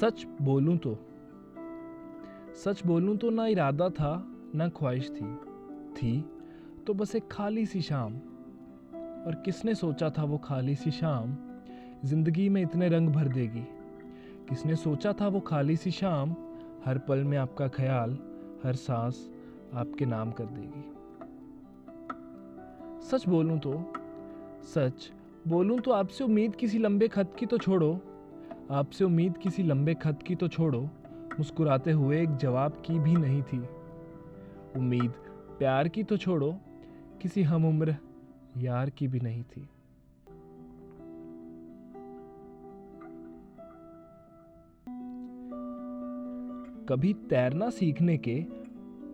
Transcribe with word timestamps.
सच 0.00 0.26
बोलूँ 0.42 0.76
तो 0.78 0.98
सच 2.54 2.82
बोलूँ 2.86 3.16
तो 3.16 3.30
ना 3.30 3.46
इरादा 3.46 3.88
था, 3.88 4.24
ना 4.54 4.68
ख्वाहिश 4.68 5.10
थी 5.10 5.34
थी 5.94 6.30
तो 6.86 6.94
बस 6.94 7.14
एक 7.16 7.28
खाली 7.32 7.66
सी 7.66 7.80
शाम। 7.82 8.14
और 9.26 9.42
किसने 9.44 9.74
सोचा 9.74 10.10
था 10.10 10.24
वो 10.24 10.38
खाली 10.38 10.74
सी 10.74 10.90
शाम 10.90 11.36
ज़िंदगी 12.04 12.48
में 12.48 12.62
इतने 12.62 12.88
रंग 12.88 13.08
भर 13.08 13.28
देगी? 13.28 13.64
किसने 14.48 14.76
सोचा 14.76 15.12
था 15.12 15.28
वो 15.28 15.40
खाली 15.40 15.76
सी 15.76 15.90
शाम 15.90 16.36
हर 16.84 16.98
पल 16.98 17.24
में 17.24 17.38
आपका 17.38 17.68
ख्याल, 17.68 18.18
हर 18.64 18.74
सांस 18.74 19.30
आपके 19.74 20.06
नाम 20.06 20.30
कर 20.30 20.44
देगी? 20.44 20.84
सच 23.06 23.28
बोलूँ 23.28 23.58
तो 23.58 23.72
सच। 24.62 25.12
बोलूँ 25.48 25.80
तो 25.80 25.90
आपसे 25.90 26.24
उम्मीद 26.24 26.56
किसी 26.56 26.78
लंबे 26.78 27.08
खत 27.08 27.36
की 27.38 27.46
तो 27.46 27.58
छोड़ो। 27.58 28.00
आपसे 28.70 29.04
उम्मीद 29.04 29.36
किसी 29.36 29.62
लंबे 29.62 29.94
खत 29.94 30.18
की 30.26 30.34
तो 30.34 30.48
छोड़ो। 30.48 30.90
मुस्कुराते 31.38 31.92
हुए 31.92 32.22
एक 32.22 32.36
जवाब 32.36 32.82
की 32.86 32.98
भी 32.98 33.12
नहीं 33.12 33.42
थी। 33.42 33.58
उम्मीद 34.76 35.10
प्यार 35.58 35.88
की 35.88 36.02
तो 36.02 36.16
छोड़ो, 36.16 36.56
किसी 37.22 37.42
हम 37.42 37.64
उम्र 37.64 37.96
यार 38.56 38.90
की 38.90 39.08
भी 39.08 39.20
नहीं 39.20 39.42
थी। 39.42 39.68
कभी 46.88 47.14
तैरना 47.14 47.70
सीखने 47.70 48.18
के 48.18 48.44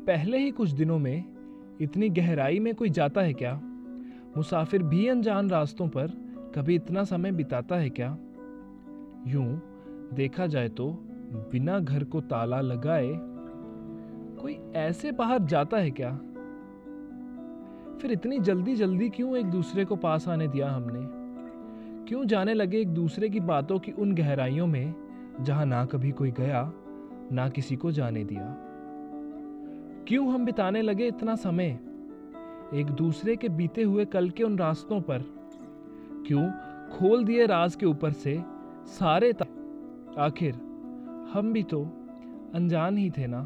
पहले 0.06 0.38
ही 0.38 0.50
कुछ 0.50 0.70
दिनों 0.70 0.98
में 0.98 1.24
इतनी 1.80 2.08
गहराई 2.08 2.58
में 2.58 2.74
कोई 2.74 2.90
जाता 2.90 3.20
है 3.20 3.32
क्या? 3.32 3.60
मुसाफिर 4.36 4.82
भी 4.82 5.08
अनजान 5.08 5.50
रास्तों 5.50 5.88
पर 5.88 6.06
कभी 6.54 6.74
इतना 6.74 7.04
समय 7.04 7.32
बिताता 7.32 7.77
है 7.77 7.90
क्या? 7.90 8.18
यूँ 9.26 9.62
देखा 10.14 10.46
जाए 10.46 10.68
तो 10.68 10.91
बिना 11.52 11.78
घर 11.78 12.04
को 12.04 12.20
ताला 12.20 12.60
लगाए 12.60 13.10
कोई 14.42 14.58
ऐसे 14.74 15.12
बाहर 15.12 15.38
जाता 15.38 15.76
है 15.76 15.91
क्या? 15.91 16.10
फिर 17.98 18.12
इतनी 18.12 18.38
जल्दी 18.38 18.74
जल्दी 18.74 19.08
क्यों 19.08 19.36
एक 19.36 19.46
दूसरे 19.46 19.84
को 19.84 19.96
पास 19.96 20.28
आने 20.28 20.48
दिया 20.48 20.70
हमने? 20.70 21.24
क्यों 22.08 22.24
जाने 22.24 22.54
लगे 22.54 22.80
एक 22.80 22.88
दूसरे 22.88 23.28
की 23.28 23.41
बातों 23.41 23.78
की 23.78 23.92
उन 23.92 24.14
गहराइयों 24.14 24.66
में 24.66 24.94
जहाँ 25.41 25.66
ना 25.66 25.84
कभी 25.84 26.10
कोई 26.10 26.30
गया, 26.30 26.72
ना 27.32 27.48
किसी 27.48 27.76
को 27.76 27.92
जाने 27.92 28.24
दिया? 28.24 28.56
क्यों 30.08 30.34
हम 30.34 30.44
बिताने 30.44 30.82
लगे 30.82 31.06
इतना 31.06 31.34
समय? 31.34 31.80
एक 32.72 32.86
दूसरे 32.86 33.36
के 33.36 33.48
बीते 33.48 33.82
हुए 33.82 34.04
कल 34.04 34.30
के 34.30 34.42
उन 34.42 34.58
रास्तों 34.58 35.00
पर। 35.00 35.22
क्यों? 36.26 36.50
खोल 36.90 37.24
दिए 37.24 37.46
राज 37.46 37.74
के 37.74 37.86
ऊपर 37.86 38.12
से 38.12 38.42
सारे 38.88 39.32
आखिर, 40.18 40.54
हम 41.32 41.52
भी 41.52 41.62
तो 41.62 41.82
अनजान 42.54 42.98
ही 42.98 43.10
थे 43.10 43.26
ना? 43.26 43.40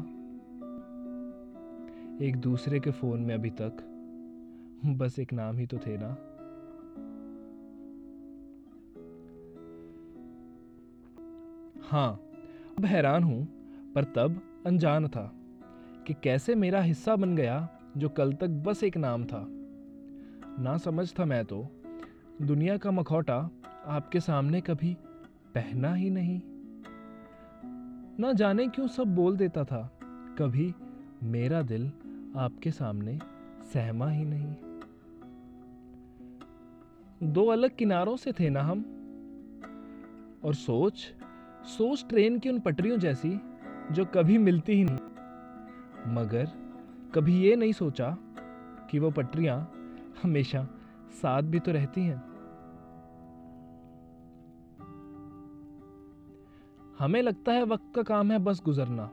एक 2.25 2.35
दूसरे 2.35 2.79
के 2.79 2.91
फ़ोन 2.91 3.19
में 3.19 3.33
अभी 3.35 3.49
तक 3.49 3.85
बस 4.85 5.19
एक 5.19 5.33
नाम 5.33 5.57
ही 5.57 5.65
तो 5.65 5.77
थे 5.77 5.97
ना? 5.97 6.09
हाँ 11.89 12.11
अब 12.77 12.85
हैरान 12.85 13.23
हूँ, 13.23 13.47
पर 13.95 14.03
तब 14.03 14.41
अनजान 14.65 15.07
था 15.07 15.31
कि 16.07 16.13
कैसे 16.13 16.55
मेरा 16.55 16.81
हिस्सा 16.81 17.15
बन 17.15 17.35
गया 17.35 17.59
जो 17.97 18.09
कल 18.09 18.33
तक 18.33 18.47
बस 18.47 18.83
एक 18.83 18.97
नाम 18.97 19.25
था। 19.25 19.45
ना 20.61 20.77
समझ 20.77 21.13
था 21.19 21.25
मैं 21.25 21.45
तो 21.45 21.67
दुनिया 22.41 22.77
का 22.77 22.91
मखौटा 22.91 23.49
आपके 23.85 24.19
सामने 24.19 24.61
कभी 24.61 24.97
पहना 25.55 25.93
ही 25.93 26.09
नहीं। 26.09 26.41
ना 28.19 28.33
जाने 28.33 28.67
क्यों 28.67 28.87
सब 28.87 29.15
बोल 29.15 29.37
देता 29.37 29.63
था, 29.63 29.99
कभी 30.39 30.73
मेरा 31.23 31.61
दिल 31.61 31.91
आपके 32.37 32.71
सामने 32.71 33.19
सहमा 33.73 34.09
ही 34.09 34.25
नहीं। 34.25 34.55
दो 37.23 37.45
अलग 37.45 37.75
किनारों 37.75 38.17
से 38.17 38.31
थे 38.31 38.49
ना 38.49 38.61
हम। 38.61 38.95
और 40.43 40.53
सोच 40.53 41.13
सोच 41.63 42.05
ट्रेन 42.09 42.39
की 42.39 42.49
उन 42.49 42.59
पटरियों 42.59 42.97
जैसी, 42.97 43.39
जो 43.91 44.05
कभी 44.05 44.37
मिलती 44.37 44.73
ही 44.73 44.83
नहीं। 44.83 46.13
मगर 46.13 46.68
कभी 47.15 47.39
ये 47.39 47.55
नहीं 47.55 47.73
सोचा 47.73 48.17
कि 48.89 48.99
वो 48.99 49.11
पटरियाँ 49.11 49.71
हमेशा 50.23 50.67
साथ 51.11 51.41
भी 51.41 51.59
तो 51.59 51.71
रहती 51.71 52.01
हैं। 52.01 52.29
हमें 56.99 57.21
लगता 57.21 57.51
है 57.51 57.63
वक्त 57.63 57.95
का 57.95 58.03
काम 58.03 58.31
है 58.31 58.39
बस 58.39 58.61
गुजरना। 58.65 59.03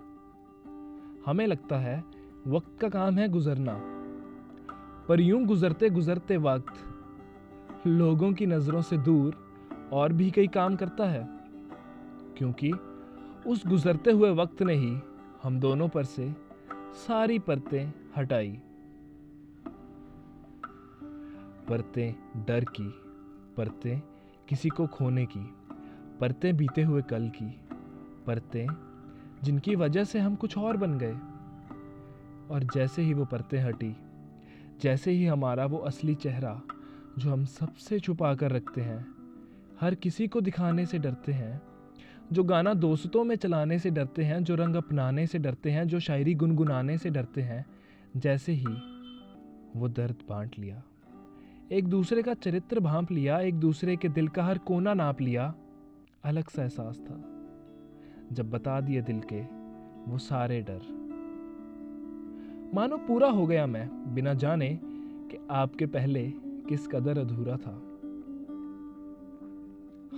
हमें 1.31 1.47
लगता 1.47 1.77
है 1.77 2.05
वक्त 2.47 2.79
का 2.81 2.89
काम 2.89 3.15
है 3.15 3.29
गुजरना। 3.29 3.81
पर 5.09 5.21
यूँ 5.21 5.45
गुजरते 5.45 5.91
गुजरते 5.91 6.37
वक्त 6.37 6.75
लोगों 7.87 8.33
की 8.33 8.47
नज़रों 8.47 8.81
से 8.81 8.99
दूर 8.99 9.53
और 9.93 10.13
भी 10.13 10.31
कई 10.31 10.47
काम 10.47 10.77
करता 10.77 11.05
है। 11.05 11.29
क्योंकि 12.39 12.73
उस 13.47 13.67
गुजरते 13.67 14.11
हुए 14.11 14.31
वक्त 14.31 14.63
ने 14.63 14.75
ही 14.75 14.99
हम 15.43 15.61
दोनों 15.61 15.89
पर 15.89 16.05
से 16.05 16.46
सारी 16.97 17.39
परतें 17.39 17.93
हटाई। 18.17 18.59
परतें 21.69 22.45
डर 22.45 22.65
की, 22.65 22.95
परतें 23.57 24.01
किसी 24.49 24.69
को 24.69 24.87
खोने 24.87 25.27
की, 25.27 25.55
परतें 26.21 26.57
बीते 26.57 26.83
हुए 26.83 27.03
कल 27.03 27.29
की, 27.29 27.61
परतें 28.27 28.67
जिनकी 29.43 29.77
वजह 29.77 30.05
से 30.05 30.19
हम 30.19 30.35
कुछ 30.35 30.59
और 30.59 30.77
बन 30.77 30.99
गए। 30.99 31.13
और 32.55 32.65
जैसे 32.75 33.03
ही 33.03 33.15
वो 33.15 33.25
परतें 33.25 33.61
हटी, 33.61 33.97
जैसे 34.81 35.11
ही 35.11 35.27
हमारा 35.27 35.67
वो 35.67 35.79
असली 35.79 36.15
चेहरा, 36.15 36.63
जो 37.19 37.33
हम 37.33 37.45
सबसे 37.45 38.01
छुपा 38.01 38.35
कर 38.35 38.53
रखते 38.53 38.81
हैं, 38.81 39.15
हर 39.81 39.95
किसी 39.95 40.29
को 40.29 40.41
दिखाने 40.41 40.87
से 40.87 40.99
डरते 40.99 41.33
हैं 41.33 41.63
जो 42.33 42.45
गाना 42.45 42.75
दोस्तों 42.75 43.25
में 43.25 43.37
चलाने 43.37 43.79
से 43.79 43.91
डरते 43.91 44.25
हैं, 44.25 44.45
जो 44.45 44.55
रंग 44.55 44.77
अपनाने 44.77 45.27
से 45.27 45.39
डरते 45.39 45.71
हैं, 45.71 45.89
जो 45.89 46.01
शायरी 46.01 46.35
गुनगुनाने 46.35 46.99
से 46.99 47.11
डरते 47.11 47.43
हैं, 47.43 47.67
जैसे 48.17 48.53
ही 48.53 48.67
वो 49.77 49.89
दर्द 49.89 50.15
बांट 50.29 50.59
लिया, 50.59 50.83
एक 51.73 51.89
दूसरे 51.89 52.23
का 52.23 52.35
चरित्र 52.35 52.81
भांप 52.81 53.13
लिया, 53.13 53.41
एक 53.41 53.55
दूसरे 53.55 53.97
के 53.97 54.09
दिल 54.09 54.29
का 54.29 54.45
हर 54.45 54.59
कोना 54.59 54.95
नाप 54.95 55.21
लिया, 55.21 55.55
अलग 56.25 56.49
सा 56.49 56.63
एहसास 56.63 56.99
था। 56.99 57.25
जब 58.33 58.51
बता 58.51 58.81
दिए 58.81 59.03
दिल 59.03 59.21
के 59.33 59.41
वो 60.11 60.19
सारे 60.19 60.63
डर। 60.63 60.81
मानो 62.75 62.97
पूरा 62.97 63.29
हो 63.29 63.47
गया 63.47 63.67
मैं, 63.67 64.15
बिना 64.15 64.35
जाने 64.35 64.81
कि 64.83 65.49
आपके 65.51 65.87
पहले 65.87 66.33
किस 66.69 66.87
कदर 66.87 67.19
अधूरा 67.19 67.57
था। 67.57 67.83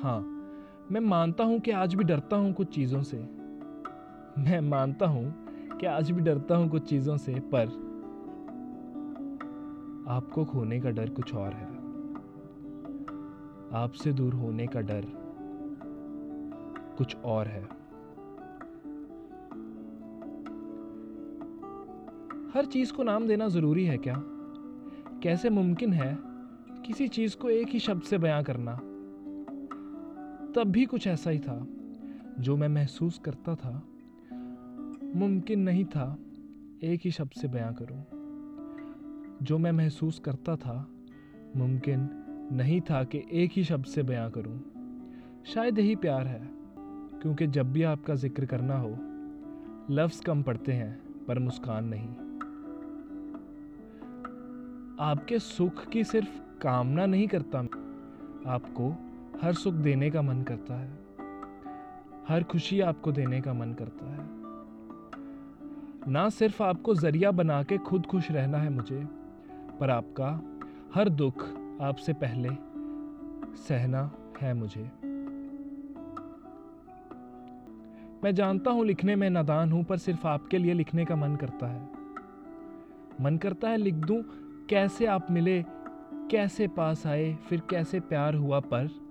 हाँ 0.02 0.37
मैं 0.92 1.00
मानता 1.00 1.44
हूँ 1.44 1.60
कि 1.60 1.70
आज 1.70 1.94
भी 1.94 2.04
डरता 2.04 2.36
हूँ 2.36 2.52
कुछ 2.52 2.74
चीज़ों 2.74 3.02
से। 3.02 3.16
मैं 4.38 4.60
मानता 4.60 5.06
हूँ 5.06 5.46
कि 5.78 5.86
आज 5.86 6.10
भी 6.10 6.20
डरता 6.20 6.56
हूँ 6.56 6.68
कुछ 6.68 6.88
चीज़ों 6.88 7.16
से, 7.16 7.34
पर 7.34 7.66
आपको 10.08 10.44
खोने 10.44 10.80
का 10.80 10.90
डर 10.90 11.10
कुछ 11.10 11.34
और 11.34 11.52
है। 11.52 11.66
आपसे 13.84 14.12
दूर 14.12 14.34
होने 14.34 14.66
का 14.66 14.80
डर 14.80 15.06
कुछ 16.98 17.16
और 17.16 17.46
है। 17.46 17.62
हर 22.54 22.64
चीज़ 22.64 22.92
को 22.92 23.02
नाम 23.02 23.26
देना 23.26 23.48
ज़रूरी 23.48 23.84
है 23.84 23.98
क्या? 23.98 24.22
कैसे 25.22 25.50
मुमकिन 25.50 25.92
है 25.92 26.18
किसी 26.86 27.08
चीज़ 27.08 27.36
को 27.36 27.50
एक 27.50 27.68
ही 27.68 27.78
शब्द 27.78 28.02
से 28.02 28.18
बयां 28.18 28.44
करना? 28.44 28.80
तब 30.54 30.64
भी 30.64 30.84
कुछ 30.84 31.06
ऐसा 31.06 31.30
ही 31.30 31.38
था, 31.38 31.66
जो 32.38 32.56
मैं 32.56 32.68
महसूस 32.68 33.18
करता 33.18 33.54
था। 33.54 33.88
मुमकिन 35.14 35.60
नहीं 35.60 35.84
था 35.84 36.18
एक 36.82 37.00
ही 37.04 37.10
शब्द 37.10 37.30
से 37.30 37.48
बयां 37.48 37.74
करूँ। 37.74 38.04
जो 39.42 39.58
मैं 39.58 39.72
महसूस 39.72 40.18
करता 40.18 40.56
था, 40.56 40.88
मुमकिन 41.56 42.10
नहीं 42.52 42.80
था 42.80 43.04
कि 43.04 43.22
एक 43.32 43.50
ही 43.52 43.64
शब्द 43.64 43.84
से 43.84 44.02
बयां 44.02 44.30
करूँ। 44.30 44.62
शायद 45.46 45.78
यही 45.78 45.96
प्यार 45.96 46.26
है, 46.26 46.50
क्योंकि 47.22 47.46
जब 47.46 47.72
भी 47.72 47.82
आपका 47.82 48.14
ज़िक्र 48.14 48.46
करना 48.46 48.78
हो, 48.78 48.96
लफ्ज़ 49.90 50.22
कम 50.22 50.42
पड़ते 50.42 50.72
हैं, 50.72 51.24
पर 51.24 51.38
मुस्कान 51.38 51.84
नहीं। 51.84 52.08
आपके 55.00 55.38
सुख 55.38 55.86
की 55.86 56.04
सिर्फ़ 56.04 56.58
कामना 56.60 57.06
नहीं 57.06 57.28
करता 57.28 57.58
आपको 58.46 59.07
हर 59.42 59.52
सुख 59.52 59.74
देने 59.74 60.10
का 60.10 60.22
मन 60.22 60.42
करता 60.42 60.74
है। 60.74 60.88
हर 62.28 62.42
खुशी 62.42 62.80
आपको 62.80 63.12
देने 63.12 63.40
का 63.40 63.52
मन 63.52 63.72
करता 63.72 64.06
है। 64.06 64.38
ना 66.12 66.28
सिर्फ़ 66.28 66.62
आपको 66.62 66.94
ज़रिया 66.94 67.30
बना 67.30 67.62
के 67.62 67.78
खुद 67.78 68.06
खुश 68.06 68.30
रहना 68.30 68.58
है 68.58 68.70
मुझे, 68.70 69.08
पर 69.80 69.90
आपका 69.90 70.42
हर 70.94 71.08
दुख 71.08 71.44
आपसे 71.80 72.12
पहले 72.12 72.48
सहना 73.56 74.10
है 74.40 74.54
मुझे। 74.54 74.90
मैं 78.24 78.34
जानता 78.34 78.70
हूँ 78.70 78.86
लिखने 78.86 79.16
में 79.16 79.30
नादान 79.30 79.72
हूँ, 79.72 79.84
पर 79.84 79.96
सिर्फ़ 79.96 80.26
आपके 80.26 80.58
लिए 80.58 80.72
लिखने 80.72 81.04
का 81.04 81.16
मन 81.16 81.36
करता 81.36 81.66
है। 81.66 81.88
मन 83.20 83.36
करता 83.36 83.68
है 83.68 83.76
लिख 83.76 83.94
दूँ, 83.94 84.22
कैसे 84.70 85.06
आप 85.06 85.30
मिले, 85.30 85.64
कैसे 86.30 86.68
पास 86.68 87.06
आए, 87.06 87.34
फिर 87.34 87.62
कैसे 87.70 88.00
प्यार 88.00 88.34
हुआ 88.34 88.60
पर 88.60 89.07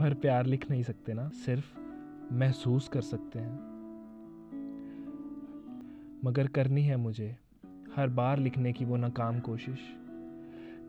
पर 0.00 0.14
प्यार 0.14 0.46
लिख 0.46 0.70
नहीं 0.70 0.82
सकते 0.82 1.14
ना, 1.14 1.28
सिर्फ़ 1.28 1.78
महसूस 2.32 2.88
कर 2.88 3.00
सकते 3.00 3.38
हैं। 3.38 3.72
मगर 6.24 6.46
करनी 6.46 6.82
है 6.82 6.96
मुझे 6.96 7.36
हर 7.96 8.08
बार 8.08 8.38
लिखने 8.38 8.72
की 8.72 8.84
वो 8.84 8.96
नाकाम 8.96 9.40
कोशिश। 9.40 9.78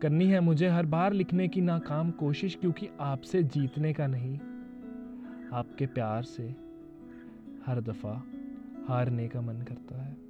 करनी 0.02 0.26
है 0.26 0.40
मुझे 0.40 0.68
हर 0.68 0.86
बार 0.86 1.12
लिखने 1.12 1.48
की 1.48 1.60
नाकाम 1.60 2.10
कोशिश 2.10 2.54
क्योंकि 2.54 2.88
आपसे 3.00 3.42
जीतने 3.42 3.92
का 3.92 4.06
नहीं, 4.06 4.38
आपके 5.52 5.86
प्यार 5.86 6.22
से 6.22 6.48
हर 7.66 7.80
दफ़ा 7.80 8.22
हारने 8.88 9.28
का 9.28 9.40
मन 9.40 9.62
करता 9.62 10.02
है। 10.02 10.23